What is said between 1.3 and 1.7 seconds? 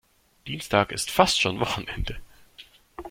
schon